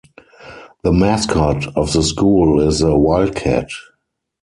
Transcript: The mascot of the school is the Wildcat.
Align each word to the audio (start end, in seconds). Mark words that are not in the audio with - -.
The 0.81 0.91
mascot 0.91 1.77
of 1.77 1.93
the 1.93 2.01
school 2.01 2.59
is 2.59 2.79
the 2.79 2.97
Wildcat. 2.97 3.69